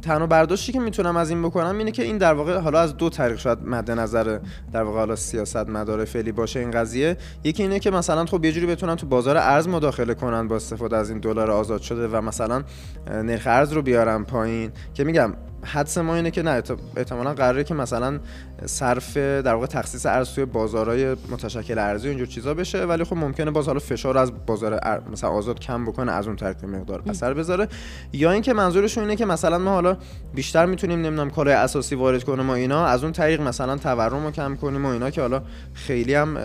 [0.07, 3.09] تنها برداشتی که می‌تونم از این بکنم اینه که این در واقع حالا از دو
[3.09, 4.39] طریق شاید مد نظر
[4.73, 7.17] در واقع حالا سیاست مدار فعلی باشه این قضیه.
[7.43, 10.97] یکی اینه که مثلا خب یه جوری بتونن تو بازار ارز مداخله کنن با استفاده
[10.97, 12.63] از این دلار آزاد شده و مثلا
[13.07, 14.71] نرخ ارز رو بیارن پایین.
[14.93, 16.63] که میگم حدس ما اینه که نه
[16.97, 18.19] احتمالا قراره که مثلا
[18.65, 23.51] صرف در واقع تخصیص ارز توی بازارهای متشکل ارزی اینجور چیزا بشه ولی خب ممکنه
[23.51, 24.79] باز حالا فشار از بازار
[25.11, 27.67] مثلا آزاد کم بکنه از اون طریق مقدار اثر بذاره.
[28.13, 29.97] یا اینکه منظورشون اینه که مثلا ما حالا
[30.35, 34.31] بیشتر می‌تونیم نمی‌دونم کالای اساسی وارد کنیم و اینا از اون طریق مثلا تورم رو
[34.31, 35.41] کم کنیم و اینا که حالا
[35.73, 36.37] خیلی هم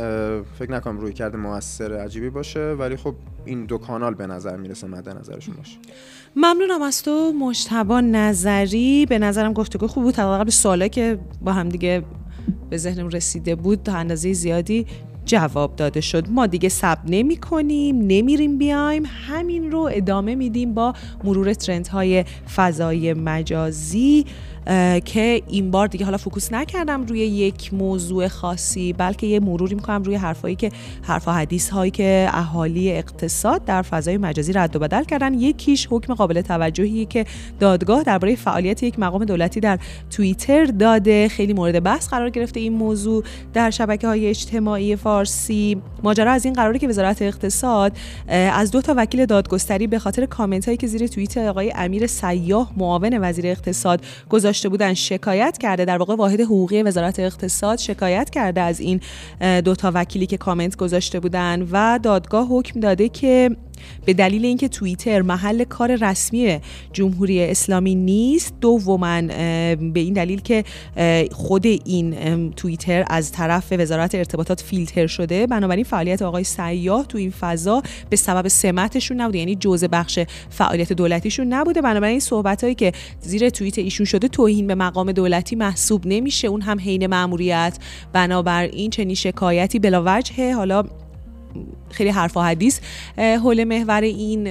[0.59, 4.87] فکر نکنم روی کرده موثر عجیبی باشه ولی خب این دو کانال به نظر می‌رسه
[4.87, 5.77] مد نظرشون باشه.
[6.37, 9.02] ممنونم از تو مشتبا نظری.
[9.07, 10.45] به نظرم گفتگو خوب بود.
[10.45, 12.03] به سوالی که با هم دیگه
[12.71, 14.87] به ذهنم رسیده بود تا اندازه زیادی
[15.25, 16.29] جواب داده شد.
[16.31, 19.03] ما دیگه سب نمی کنیم نمیریم بیایم.
[19.29, 24.27] همین رو ادامه میدیم با مرور ترند های فضای مجازی.
[25.05, 30.03] که این بار دیگه حالا فوکوس نکردم روی یک موضوع خاصی بلکه یه مروری می‌کنم
[30.03, 30.71] روی حرفایی که
[31.03, 35.35] حرف حدیث هایی که اهالی اقتصاد در فضای مجازی رد و بدل کردن.
[35.35, 37.25] یکیش حکم قابل توجهی که
[37.61, 39.79] دادگاه درباره فعالیت یک مقام دولتی در
[40.11, 41.29] توییتر داده.
[41.29, 45.83] خیلی مورد بحث قرار گرفته این موضوع در شبکه های اجتماعی فارسی.
[46.03, 47.93] ماجرا از این قراره که وزارت اقتصاد
[48.29, 52.73] از دو تا وکیل دادگستری به خاطر کامنت هایی که زیر توییت آقای امیر سیاه
[52.77, 58.61] معاون وزیر اقتصاد گذاشته بودن شکایت کرده در واقع واحد حقوقی وزارت اقتصاد شکایت کرده
[58.61, 59.01] از این
[59.61, 63.57] دو تا وکیلی که کامنت گذاشته بودن و دادگاه حکم داده که
[64.05, 66.59] به دلیل اینکه توییتر محل کار رسمی
[66.93, 70.65] جمهوری اسلامی نیست دوما به این دلیل که
[71.33, 75.47] خود این توییتر از طرف وزارت ارتباطات فیلتر شده.
[75.47, 80.19] بنابراین فعالیت آقای سیاه تو این فضا به سبب سمتشون نبوده یعنی جزء بخش
[80.51, 81.81] فعالیت دولتیشون نبوده.
[81.81, 86.49] بنابراین صحبت هایی که زیر توییت ایشون شده توهین به مقام دولتی محسوب نمیشه.
[86.49, 87.79] اون هم حین ماموریت
[88.13, 90.85] بنابراین چنین شکایتی بلاوجه حالا
[91.91, 92.81] خیلی حرف و حدیث.
[93.19, 94.49] حول محور این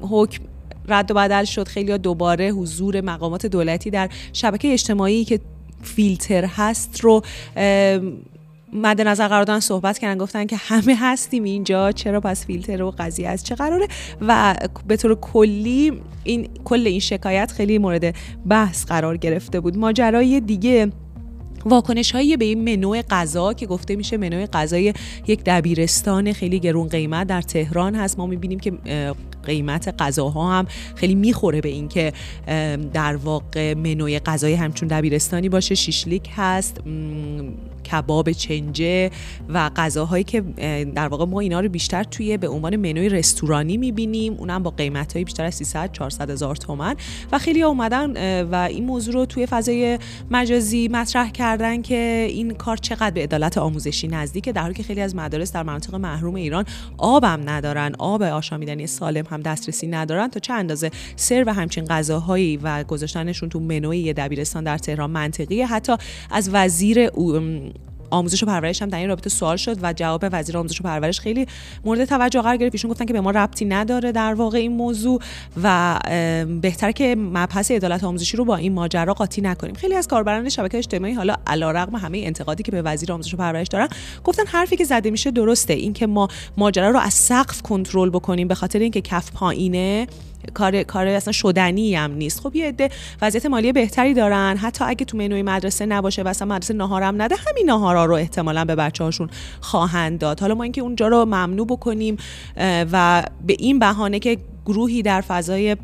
[0.00, 0.44] حکم
[0.88, 1.68] رد و بدل شد.
[1.68, 5.40] خیلی دوباره حضور مقامات دولتی در شبکه اجتماعی که
[5.82, 7.22] فیلتر هست رو
[8.72, 10.18] مد نظر قرار دادن صحبت کردن.
[10.18, 13.88] گفتن که همه هستیم اینجا چرا پس فیلتر و قضیه از چه قراره؟
[14.20, 14.54] و
[14.86, 15.92] به طور کلی
[16.24, 18.14] این کل این شکایت خیلی مورد
[18.48, 19.78] بحث قرار گرفته بود.
[19.78, 20.92] ماجرای دیگه
[21.64, 24.94] واکنش هایی به این منو غذا که گفته میشه منو غذای
[25.26, 28.18] یک دبیرستان خیلی گرون قیمت در تهران هست.
[28.18, 28.72] ما می‌بینیم که
[29.46, 32.12] قیمت غذاها هم خیلی می‌خوره به اینکه
[32.92, 36.80] در واقع منوی غذای همچون دبیرستانی باشه شیشلیک هست
[37.92, 39.10] کباب چنجه
[39.48, 40.40] و غذاهایی که
[40.94, 44.32] در واقع ما اینا رو بیشتر توی به عنوان منوی رستورانی می‌بینیم.
[44.32, 46.94] اونم با قیمت های بیشتر از 300 400 هزار تومن
[47.32, 49.98] و خیلی اومدن و این موضوع رو توی فضای
[50.30, 55.00] مجازی مطرح کردن که این کار چقدر به عدالت آموزشی نزدیکه در حالی که خیلی
[55.00, 56.64] از مدارس در مناطق محروم ایران
[56.98, 57.94] آبم ندارن.
[57.98, 64.12] آب آشامیدنی سالم دسترسی ندارن تا چه اندازه سرو همچین غذاهایی و گذاشتنشون تو منوی
[64.12, 65.66] دبیرستان در تهران منطقیه.
[65.66, 65.96] حتی
[66.30, 67.10] از وزیر
[68.10, 71.20] آموزش و پرورش هم در این رابطه سوال شد و جواب وزیر آموزش و پرورش
[71.20, 71.46] خیلی
[71.84, 72.74] مورد توجه قرار گرفت.
[72.74, 75.20] ایشون گفتن که به ما ربطی نداره در واقع این موضوع
[75.62, 75.98] و
[76.60, 79.74] بهتر که مبحث عدالت آموزشی رو با این ماجرا قاطی نکنیم.
[79.74, 83.66] خیلی از کاربران شبکه اجتماعی حالا علیرغم همه انتقادی که به وزیر آموزش و پرورش
[83.68, 83.88] دارن
[84.24, 85.72] گفتن حرفی که زده میشه درسته.
[85.72, 90.06] اینکه ما ماجرا رو از سقف کنترل بکنیم به خاطر اینکه کف پایینه
[90.54, 92.40] کار کار اصلا شدنی هم نیست.
[92.40, 92.88] خب یه عده
[93.22, 94.56] وضعیت مالی بهتری دارن.
[94.56, 98.64] حتی اگه تو منوی مدرسه نباشه و اصلا مدرسه ناهارم نده همین ناهارا رو احتمالا
[98.64, 100.40] به بچه هاشون خواهند داد.
[100.40, 102.16] حالا ما اینکه اونجا رو ممنوع بکنیم
[102.92, 105.76] و به این بهانه که گروهی در فضای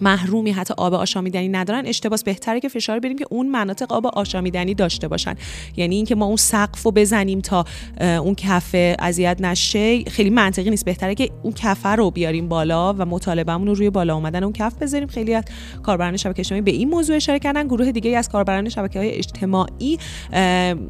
[0.00, 4.74] محرومی حتی آب آشامیدنی ندارن اشتباس بهتره که فشار بریم که اون مناطق آب آشامیدنی
[4.74, 5.34] داشته باشن.
[5.76, 7.64] یعنی اینکه ما اون سقف رو بزنیم تا
[8.00, 10.84] اون کفه اذیت نشه خیلی منطقی نیست.
[10.84, 14.74] بهتره که اون کفه رو بیاریم بالا و مطالبهمون رو روی بالا اومدن اون کف
[14.74, 15.08] بذاریم.
[15.08, 15.44] خیلی از
[15.82, 17.66] کاربران شبکه اجتماعی به این موضوع اشاره کردن.
[17.66, 19.98] گروه دیگه از کاربران شبکه های اجتماعی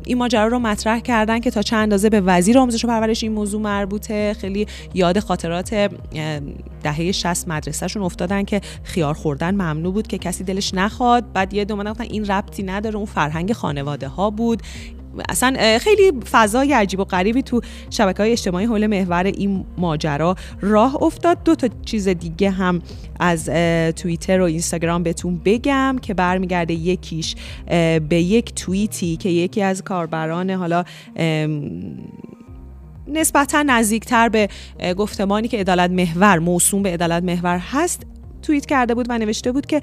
[0.04, 3.32] این ماجرا رو مطرح کردن که تا چند اندازه به وزیر آموزش و پرورش این
[3.32, 4.36] موضوع مربوطه.
[4.40, 5.90] خیلی یاد خاطرات
[6.84, 11.32] دهه 60 مدرسهشون افتادن که خیار خوردن ممنوع بود که کسی دلش نخواد.
[11.32, 14.62] بعد یه دو گفتن این ربطی نداره اون فرهنگ خانواده ها بود.
[15.28, 21.02] اصلا خیلی فضای عجیب و غریبی تو شبکه های اجتماعی حول محور این ماجرا راه
[21.02, 21.42] افتاد.
[21.44, 22.82] دو تا چیز دیگه هم
[23.20, 23.44] از
[23.96, 27.34] توییتر و اینستاگرام بهتون بگم که برمیگرده یکیش
[28.08, 30.84] به یک توییتی که یکی از کاربران حالا
[33.08, 34.48] نسبتا نزدیکتر به
[34.96, 38.02] گفتمانی که عدالت محور موسوم به عدالت محور هست
[38.42, 39.80] توییت کرده بود و نوشته بود که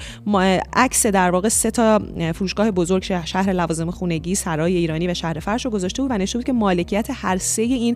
[0.74, 2.02] عکس در واقع سه تا
[2.36, 6.38] فروشگاه بزرگ شهر لوازم خونگی سرای ایرانی و شهر فرش رو گذاشته بود و نوشته
[6.38, 7.96] بود که مالکیت هر سه این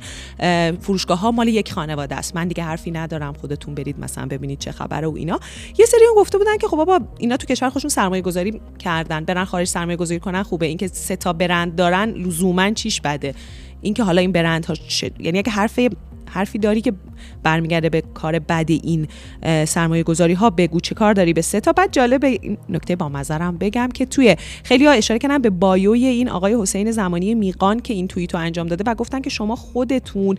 [0.79, 2.35] فروشگاه ها مال یک خانواده است.
[2.35, 5.39] من دیگه حرفی ندارم خودتون برید مثلا ببینید چه خبره و اینا.
[5.77, 9.25] یه سری اون گفته بودن که خب بابا اینا تو کشور خودشون سرمایه گذاری کردن
[9.25, 10.65] برن خارج سرمایه گذاری کنن خوبه.
[10.65, 13.33] اینکه سه تا برند دارن لزوما چیش بده؟
[13.81, 14.75] اینکه حالا این برند ها
[15.19, 15.79] یعنی اگه حرف
[16.35, 16.93] حرفی داری که
[17.43, 19.07] برمیگرده به کار بد این
[19.65, 21.71] سرمایه گذاری ها بگو چه کار داری به سه تا.
[21.71, 26.05] بعد جالب این نکته با مزرم بگم که توی خیلی ها اشاره کردن به بایوی
[26.05, 30.37] این آقای حسین زمانی میقان که این توییتو انجام داده و گفتن که شما خودتون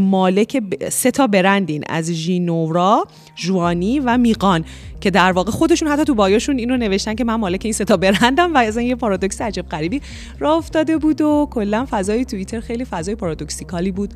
[0.00, 1.84] مالک سه تا برندین.
[1.88, 4.64] از ژینورا جوانی و میقان
[5.00, 7.96] که در واقع خودشون حتی تو بایوشون اینو نوشتن که من مالک این سه تا
[7.96, 10.00] برندم و از یه پارادوکس عجب غریبی
[10.38, 14.14] راه افتاده بود و کلا فضای توییتر خیلی فضای پارادوکسیکالی بود.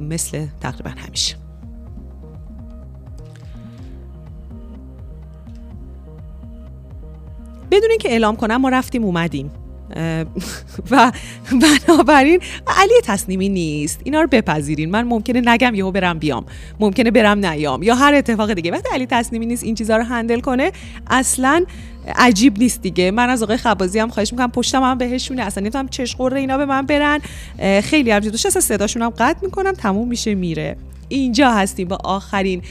[0.00, 1.36] مثل تقریبا همیشه.
[7.70, 9.50] بدون اینکه اعلام کنم ما رفتیم اومدیم.
[10.90, 11.12] و
[11.86, 14.00] بنابراین علی تصمیمی نیست.
[14.04, 14.90] اینا رو بپذیرین.
[14.90, 16.46] من ممکنه نگم یهو برم بیام.
[16.80, 17.82] ممکنه برم نیام.
[17.82, 18.70] یا هر اتفاق دیگه.
[18.70, 20.72] وقتی علی تصمیمی نیست این چیزها رو هندل کنه
[21.06, 21.64] اصلا
[22.16, 23.10] عجیب نیست دیگه.
[23.10, 25.42] من از آقای خبازی هم خواهش می‌کنم پشتم هم بهشونه.
[25.42, 27.20] اصلا نمی‌تونم چش قره اینا به من برن.
[27.80, 30.76] خیلی هم جدوش اصلا صداشون هم قطع می‌کنم تموم میشه میره.
[31.08, 32.62] اینجا هستیم با آخرین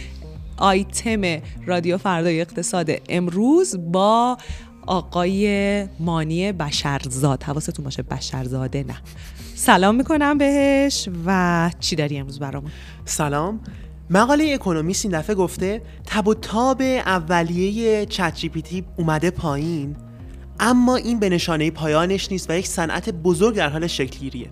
[0.58, 1.22] آیتم
[1.66, 4.38] رادیو فردای اقتصاد امروز با
[4.86, 7.44] آقای مانی بشرزاد.
[7.44, 8.98] حواستون باشه بشرزاده نه.
[9.56, 12.72] سلام می‌کنم بهش و چی داری امروز برامون؟
[13.06, 13.60] سلام.
[14.10, 19.96] مقاله اکونومیست این دفعه گفته تب و تاب اولیه چت جی اومده پایین.
[20.60, 24.50] اما این به نشانه پایانش نیست و یک صنعت بزرگ در حال شکلگیریه.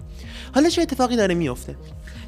[0.56, 1.76] حالا چه اتفاقی داره میفته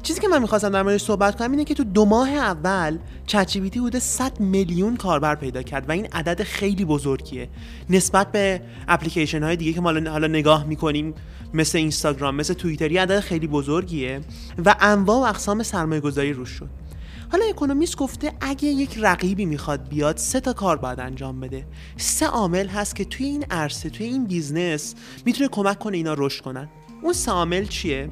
[0.02, 3.56] چیزی که من می‌خواستم در موردش صحبت کنم اینه که تو دو ماه اول چت
[3.56, 7.48] حدود 100 میلیون کاربر پیدا کرد و این عدد خیلی بزرگیه.
[7.90, 11.14] نسبت به اپلیکیشن های دیگه که ما حالا نگاه می‌کنیم
[11.54, 14.20] مثل اینستاگرام مثل توییتری عدد خیلی بزرگیه
[14.64, 16.87] و انواع و اقسام سرمایه گذاری روش شد.
[17.32, 21.66] حالا اکونومیست گفته اگه یک رقیبی می‌خواد بیاد سه تا کار باید انجام بده.
[21.96, 24.94] سه عامل هست که توی این عرصه توی این business
[25.24, 26.68] می‌تونه کمک کنه اینا رشد کنن.
[27.02, 28.10] اون سه عامل چیه؟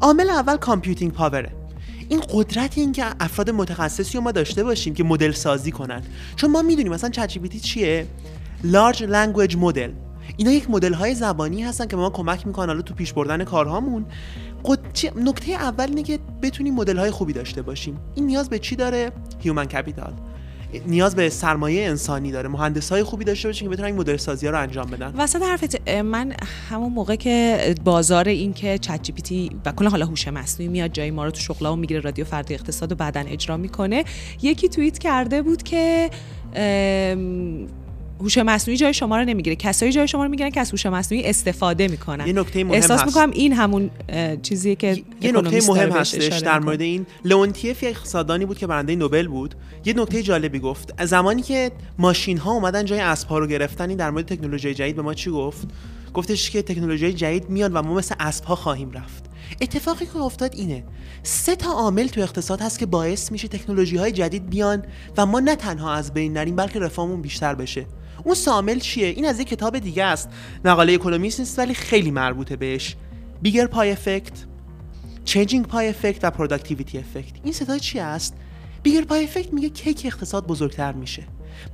[0.00, 1.52] عامل اول computing power ه.
[2.08, 6.02] این قدرت این که افراد متخصصی رو ما داشته باشیم که مدل سازی کنن.
[6.36, 8.06] چون ما می‌دونیم مثلا ChatGPT
[8.64, 9.92] لارج لنگویج مدل
[10.36, 14.06] اینا یک مدل های زبانی هستن که ما کمک می‌کنن حالا تو پیش بردن کارهامون.
[15.16, 18.00] نکته اول اینه که بتونیم مدل های خوبی داشته باشیم.
[18.14, 20.12] این نیاز به چی داره؟ human capital
[20.86, 22.48] نیاز به سرمایه انسانی داره.
[22.48, 25.14] مهندس های خوبی داشته باشین که بتونن این مدل سازی ها رو انجام بدن.
[25.16, 26.32] وسط حرفت من
[26.70, 31.24] همون موقع که بازار این که ChatGPT و کلا حالا هوش مصنوعی میاد جای ما
[31.24, 34.04] رو تو شغلا و می‌گیره رادیو فردای اقتصاد و بعدا اجرا می‌کنه
[34.42, 36.10] یکی توییت کرده بود که
[38.24, 39.56] هوش مصنوعی جای شما رو نمی‌گیره.
[39.56, 42.26] کسایی جای شما رو می‌گیرن که از هوش مصنوعی استفاده می‌کنن.
[42.26, 43.90] یه نکته مهم احساس می‌کنم این همون
[44.42, 47.06] چیزیه که یه نکته مهم هستش در مورد این.
[47.24, 49.54] لئونتیف یک اقتصاددانی بود که برنده نوبل بود.
[49.84, 51.04] یه نکته جالبی گفت.
[51.04, 55.02] زمانی که ماشین ها اومدن جای اسبها رو گرفتن این در مورد تکنولوژی جدید به
[55.02, 55.68] ما چی گفت؟
[56.14, 59.24] گفتش که تکنولوژی جدید میاد و ما مثل اسبها خواهیم رفت.
[59.60, 60.84] اتفاقی که افتاد اینه.
[61.22, 64.82] سه تا عامل تو اقتصاد هست که باعث میشه تکنولوژی های جدید بیان
[65.16, 67.86] و ما نه تنها از بین نریم بلکه رفاهمون بیشتر بشه.
[68.24, 70.28] اون سامل چیه؟ این از یک کتاب دیگه است.
[70.64, 72.96] مقاله اکونومیست نیست ولی خیلی مربوطه بهش.
[73.42, 74.44] bigger pie effect
[75.24, 78.34] changing pie effect و productivity effect این سه تا چی است؟
[78.82, 81.22] bigger pie effect میگه که اقتصاد بزرگتر میشه.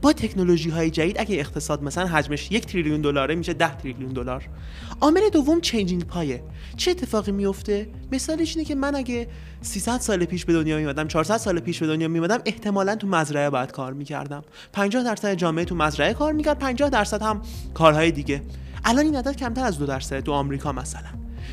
[0.02, 4.48] با تکنولوژی های جدید اگه اقتصاد مثلا حجمش یک تریلیون دلاره میشه ده تریلیون دلار.
[5.00, 6.42] عامل دوم changing pie ه.
[6.76, 9.28] چه اتفاقی میفته مثالش اینه که من اگه
[9.62, 13.50] 300 سال پیش به دنیا میمدم 400 سال پیش به دنیا میمدم احتمالا تو مزرعه
[13.50, 14.42] باید کار می‌کردم.
[14.72, 17.42] 50 درصد جامعه تو مزرعه کار می‌کرد 50 درصد هم
[17.74, 18.42] کارهای دیگه.
[18.84, 21.08] الان این عدد کمتر از دو درصد تو آمریکا مثلا.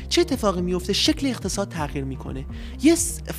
[0.08, 2.46] چه اتفاقی میفته شکل اقتصاد تغییر می‌کنه.
[2.82, 2.94] یه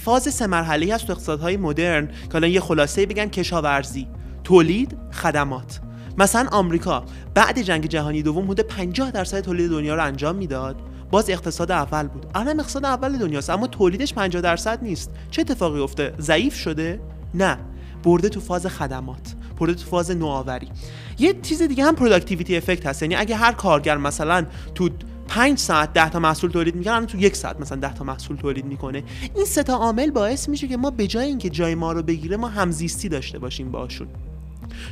[0.05, 4.07] فاز سه مرحله هست تو اقتصادهای مدرن که الان یه خلاصه بگم کشاورزی.
[4.49, 5.79] تولید خدمات.
[6.17, 10.75] مثلا آمریکا بعد جنگ جهانی دوم حدود 50 درصد تولید دنیا رو انجام می‌داد.
[11.11, 12.25] باز اقتصاد اول بود.
[12.35, 15.11] الان اقتصاد اول دنیاست اما تولیدش 50 درصد نیست.
[15.31, 16.99] چه اتفاقی افته؟ ضعیف شده؟
[17.33, 17.57] نه.
[18.03, 19.35] برده تو فاز خدمات.
[19.59, 20.67] برده تو فاز نوآوری.
[21.19, 23.01] یه چیز دیگه هم productivity effect هست.
[23.01, 24.89] یعنی اگه هر کارگر مثلا تو
[25.27, 28.65] 5 ساعت 10 تا محصول تولید می‌کنه تو یک ساعت مثلا 10 تا محصول تولید
[28.65, 29.03] می‌کنه.
[29.35, 32.37] این سه تا عامل باعث میشه که ما به جای اینکه جای ما رو بگیره
[32.37, 34.07] ما همزیستی داشته باشیم باشون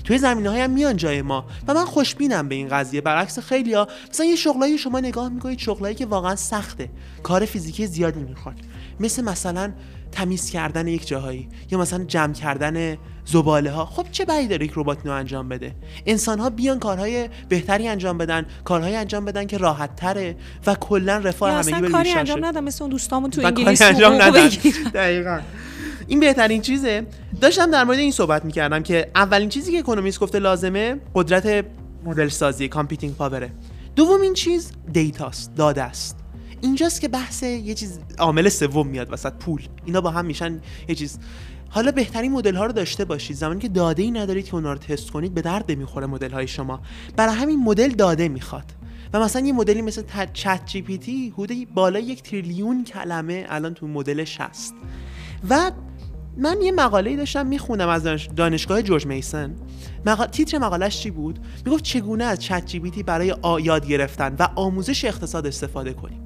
[0.03, 3.01] توی زمینه هایی هم میان جای ما و من خوشبینم به این قضیه.
[3.01, 6.89] برعکس خیلی ها مثلا یه شغلایی شما نگاه می‌کنید شغلایی که واقعا سخته.
[7.23, 8.55] کار فیزیکی زیادی می‌خواد.
[8.99, 9.71] مثل مثلا
[10.11, 14.71] تمیز کردن یک جاهایی یا مثلا جمع کردن زباله ها خب چه بدی داره یک
[14.75, 19.95] ربات انجام بده؟ انسان ها بیان کارهای بهتری انجام بدن کارهای انجام بدن که راحت
[19.95, 20.35] تره
[20.67, 24.47] و کلا رفاه همگی کاری انجام ندم مثل اون دوستامون تو انگلیس انجام ندن.
[24.93, 25.39] دقیقاً.
[26.07, 27.07] این بهترین چیزه.
[27.41, 31.65] داشتم در مورد این صحبت می‌کردم که اولین چیزی که اکونومیست گفته لازمه قدرت
[32.05, 33.51] مدل سازی computing power ه
[33.95, 36.17] دومین چیز data ست داده است
[36.61, 39.67] اینجاست که بحث یه چیز عامل سوم میاد وسط پول.
[39.85, 41.19] اینا با هم میشن یه چیز.
[41.69, 43.35] حالا بهترین مدل ها رو داشته باشید.
[43.35, 46.47] زمانی که داده ای ندارید که اونا رو تست کنید به درد می‌خوره مدل های
[46.47, 46.81] شما.
[47.15, 48.65] برای همین مدل داده می‌خواد.
[49.13, 53.73] و مثلا یه مدلی مثل چت جی پی تی حدود بالای یک تریلیون کلمه الان
[53.73, 54.73] تو مدلش هست
[55.49, 55.71] و
[56.37, 59.55] من یه مقاله داشتم می‌خونم از دانشگاه جورج میسن.
[60.31, 65.93] تیتر مقالش چی بود؟ می‌گفت چگونه از ChatGPT برای یاد گرفتن و آموزش اقتصاد استفاده
[65.93, 66.21] کنیم.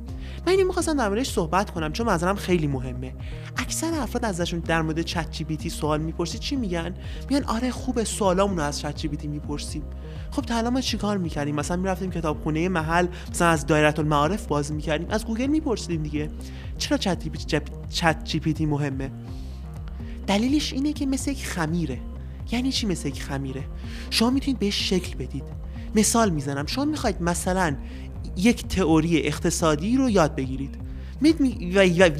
[0.45, 3.13] من اینو می‌خواستم در موردش صحبت کنم چون نظرم خیلی مهمه.
[3.57, 6.93] اکثر افراد ازشون در مورد ChatGPT سوال می‌پرسی چی میگن؟
[7.29, 9.83] میگن آره خوبه سوالامون رو از ChatGPT می‌پرسیم.
[10.31, 15.07] خب تا ما چیکار می‌کردیم؟ مثلا می‌رفتیم کتابخونه محل مثلا از دایره المعارف باز می‌کردیم.
[15.09, 16.29] از گوگل میپرسیدیم دیگه.
[16.77, 16.97] چرا
[17.89, 19.11] ChatGPT مهمه؟
[20.27, 21.99] دلیلش اینه که مثل یک خمیره.
[22.51, 23.63] یعنی چی مثل یک خمیره؟
[24.09, 25.43] شما می‌تونید بهش شکل بدید.
[25.95, 26.65] مثال می‌زنم.
[26.65, 27.75] شما می‌خواید مثلا
[28.37, 30.75] یک تئوری اقتصادی رو یاد بگیرید.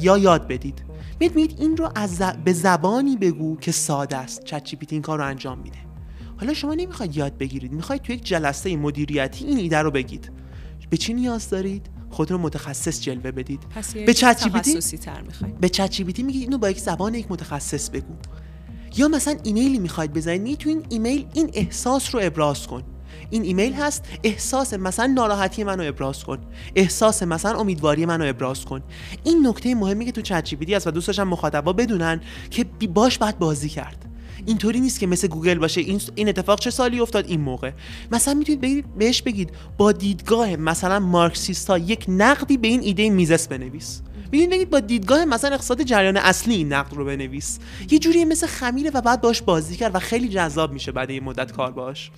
[0.00, 0.84] یا یاد بدید.
[1.20, 4.44] میید این رو از به زبانی بگو که ساده است.
[4.44, 5.78] چت جی این کار رو انجام میده.
[6.36, 7.72] حالا شما نمی‌خواید یاد بگیرید.
[7.72, 10.30] می‌خواید تو یک جلسه مدیریتی این ایده رو بگید.
[10.90, 13.60] به چی نیاز دارید؟ خود رو متخصص جلوه بدید.
[14.06, 14.48] به چت
[15.60, 18.14] به ChatGPT میگید اینو با یک زبان یک متخصص بگو.
[18.96, 20.58] یا مثلا ایمیلی می‌خواید بزنید.
[20.58, 22.82] تو این ایمیل این احساس رو ابراز کن.
[23.30, 26.38] این ایمیل هست احساس مثلا ناراحتی منو ابراز کن.
[26.74, 28.82] احساس مثلا امیدواری منو ابراز کن.
[29.24, 33.38] این نکته مهمی که تو ChatGPT است و دوست داشتم مخاطبا بدونن که باش باید
[33.38, 34.04] بازی کرد.
[34.46, 35.80] اینطوری نیست که مثل گوگل باشه.
[35.80, 37.70] این این اتفاق چه سالی افتاد؟ این موقع.
[38.12, 44.02] مثلا می‌تونید بهش بگید با دیدگاه مثلا مارکسیستا یک نقدی به این ایده میزس بنویس.
[44.32, 47.58] می‌تونید بگید با دیدگاه مثلا اقتصاد جریان اصلی این نقد رو بنویس.
[47.90, 51.24] یه جوری مثل خمیره و باید باش بازی کرد و خیلی جذاب میشه بعد این
[51.24, 52.10] مدت کار باش.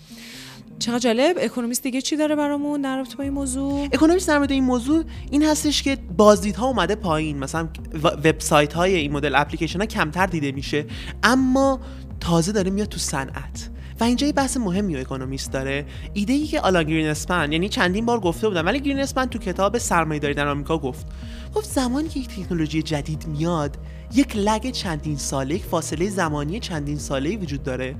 [0.78, 1.36] چقدر جالب.
[1.40, 5.04] اکونومیست دیگه چی داره برامون در رابطه با این موضوع؟ اکونومیست در مورد این موضوع
[5.30, 7.38] این هستش که بازدیدها اومده پایین.
[7.38, 7.68] مثلا
[8.02, 10.86] وبسایت های این مدل اپلیکیشن ها کمتر دیده میشه.
[11.22, 11.80] اما
[12.24, 13.70] تازه داره میاد تو صنعت.
[14.00, 15.86] و اینجا یه بحث مهمی و اکونومیست داره.
[16.14, 19.38] ایده ای که آلن گرین اسپن یعنی چندین بار گفته بودم ولی گرین اسپن تو
[19.38, 21.06] کتاب سرمایه‌داری در آمریکا گفت.
[21.54, 23.76] گفت زمانی که یک تکنولوژی جدید میاد
[24.14, 27.96] یک لگ چندین ساله یک فاصله زمانی چندین ساله وجود داره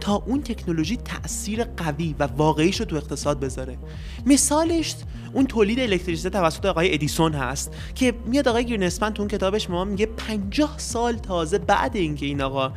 [0.00, 3.78] تا اون تکنولوژی تاثیر قوی و واقعیش رو تو اقتصاد بذاره.
[4.26, 4.94] مثالش
[5.32, 9.84] اون تولید الکتریسیته توسط آقای ادیسون هست که میاد آقای گرینسپن تو اون کتابش ما
[9.84, 12.72] میگه 50 سال تازه بعد اینکه این آقا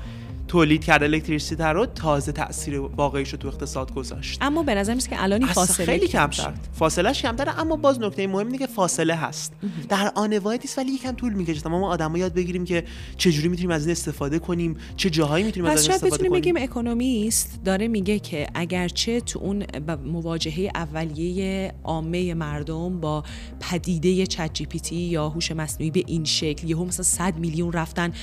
[0.52, 4.38] تولید کرده الکتریسیته رو تازه تاثیر واقعیش رو تو اقتصاد گذاشت.
[4.42, 6.54] اما به نظر که الان فاصله خیلی کمتر.
[6.74, 9.54] فاصلهش کمتره اما باز نکته مهم اینه که فاصله هست.
[9.90, 11.70] در آن واحد ولی یکم طول می‌کشه.
[11.70, 12.84] ما آدما یاد بگیریم که
[13.18, 16.58] چه جوری می‌تونیم از این استفاده کنیم چه جاهایی می‌تونیم از این استفاده کنیم بگیم
[16.58, 19.66] اکونومیست داره میگه که اگرچه تو اون
[20.06, 23.24] مواجهه اولیه عامه مردم با
[23.60, 27.74] پدیده چت جی پی تی یا هوش مصنوعی به این شکل یهو مثلا 100 میلیون
[27.74, 28.14] رفتن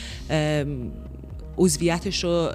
[1.58, 2.50] عضویتش رو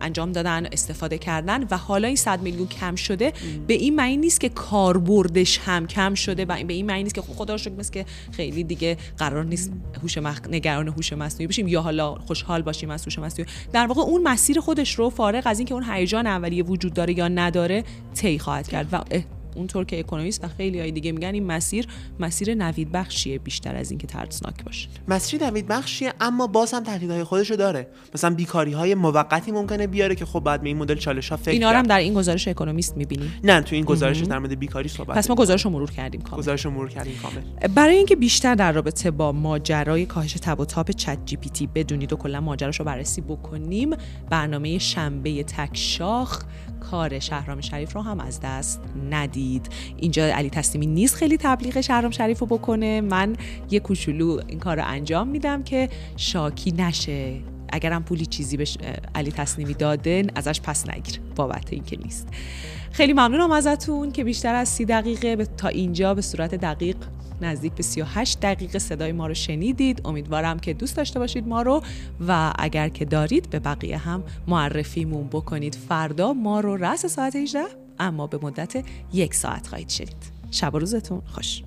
[0.00, 3.32] انجام دادن استفاده کردن و حالا این 100 میلیون کم شده
[3.66, 7.22] به این معنی نیست که کاربردش هم کم شده و به این معنی نیست که
[7.22, 9.72] خب خدا شکر که خیلی دیگه قرار نیست
[10.02, 10.40] هوش مخ...
[10.50, 13.50] نگران هوش مصنوعی بشیم یا حالا خوشحال باشیم از هوش مصنوعی.
[13.72, 17.28] در واقع اون مسیر خودش رو فارغ از اینکه اون هیجان اولیه وجود داره یا
[17.28, 17.84] نداره
[18.14, 19.00] طی خواهد کرد و
[19.58, 21.86] اونطور که اکونومیست و خیلی های دیگه میگن این مسیر
[22.20, 24.88] مسیر نوید بخشیه بیشتر از اینکه ترسناک باشه.
[25.08, 27.86] مسیر نوید بخشیه اما باز هم تهدیدهای خودشو داره.
[28.14, 31.50] مثلا بیکاری های موقتی ممکنه بیاره که خب بعد به این مدل چالش ها فکر
[31.50, 35.16] اینا هم در این گزارش اکونومیست می‌بینی نه تو این گزارش در مورد بیکاری صحبت
[35.16, 36.38] پس ما گزارش رو مرور کردیم کامل.
[36.42, 37.68] گزارش رو مرور کردیم کامل.
[37.74, 41.66] برای اینکه بیشتر در رابطه با ماجرای کاهش تب و تاب چت جی پی تی
[41.66, 43.90] بدونید و کلا ماجراش رو بررسی بکنیم
[44.30, 46.42] برنامه شنبه تک شاخ
[46.80, 49.68] کار شهرام شریف رو هم از دست ندید.
[49.96, 53.00] اینجا علی تسلیمی نیست خیلی تبلیغ شهرام شریف رو بکنه.
[53.00, 53.36] من
[53.70, 57.40] یه کوچولو این کار رو انجام میدم که شاکی نشه.
[57.72, 58.64] اگرم پولی چیزی به
[59.14, 61.20] علی تسلیمی داده ازش پس نگیر.
[61.36, 62.28] بابت این که نیست.
[62.92, 66.96] خیلی ممنونم ازتون که بیشتر از سی دقیقه تا اینجا به صورت دقیق
[67.42, 70.00] نزدیک به 38 دقیقه صدای ما رو شنیدید.
[70.04, 71.82] امیدوارم که دوست داشته باشید ما رو
[72.28, 75.74] و اگر که دارید به بقیه هم معرفیمون بکنید.
[75.74, 77.64] فردا ما رو رس ساعت 18
[77.98, 80.32] اما به مدت یک ساعت خواهید شنید.
[80.50, 81.62] شب و روزتون خوش.